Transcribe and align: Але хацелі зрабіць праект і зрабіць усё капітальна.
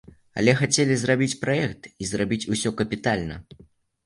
Але 0.43 0.53
хацелі 0.61 0.95
зрабіць 1.01 1.35
праект 1.43 1.83
і 2.05 2.09
зрабіць 2.13 2.41
усё 2.57 2.73
капітальна. 2.81 3.39